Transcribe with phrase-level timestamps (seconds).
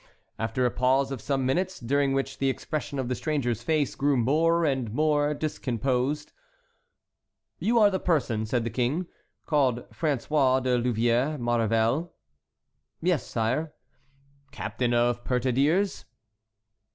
[0.39, 4.17] After a pause of some minutes, during which the expression of the stranger's face grew
[4.17, 6.31] more and more discomposed,
[7.59, 9.05] "You are the person," said the King,
[9.45, 12.11] "called François de Louvièrs Maurevel?"
[12.99, 13.73] "Yes, sire."
[14.49, 16.05] "Captain of petardeers?"